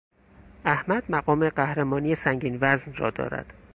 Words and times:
احمد 0.65 1.03
مقام 1.09 1.49
قهرمانی 1.49 2.15
سنگین 2.15 2.57
وزن 2.61 2.93
را 2.93 3.09
دارد. 3.09 3.53